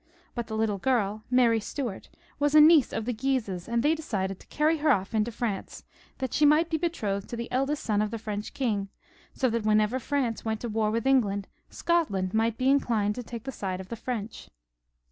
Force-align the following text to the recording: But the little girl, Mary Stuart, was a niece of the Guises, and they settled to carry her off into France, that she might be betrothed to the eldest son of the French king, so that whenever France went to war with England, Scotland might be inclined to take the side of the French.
But 0.33 0.47
the 0.47 0.57
little 0.57 0.79
girl, 0.79 1.25
Mary 1.29 1.59
Stuart, 1.59 2.09
was 2.39 2.55
a 2.55 2.59
niece 2.59 2.91
of 2.91 3.05
the 3.05 3.13
Guises, 3.13 3.69
and 3.69 3.83
they 3.83 3.95
settled 3.95 4.39
to 4.39 4.47
carry 4.47 4.77
her 4.79 4.89
off 4.89 5.13
into 5.13 5.31
France, 5.31 5.83
that 6.17 6.33
she 6.33 6.43
might 6.43 6.71
be 6.71 6.77
betrothed 6.77 7.29
to 7.29 7.35
the 7.35 7.51
eldest 7.51 7.83
son 7.83 8.01
of 8.01 8.09
the 8.09 8.17
French 8.17 8.55
king, 8.55 8.89
so 9.35 9.47
that 9.51 9.61
whenever 9.63 9.99
France 9.99 10.43
went 10.43 10.61
to 10.61 10.69
war 10.69 10.89
with 10.89 11.05
England, 11.05 11.47
Scotland 11.69 12.33
might 12.33 12.57
be 12.57 12.67
inclined 12.67 13.13
to 13.13 13.21
take 13.21 13.43
the 13.43 13.51
side 13.51 13.79
of 13.79 13.89
the 13.89 13.95
French. 13.95 14.49